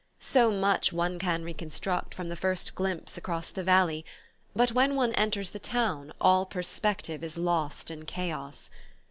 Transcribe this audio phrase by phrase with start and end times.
[0.17, 4.03] So much one can reconstruct from the first glimpse across the valley;
[4.55, 8.71] but when one enters the town all perspective is lost in chaos.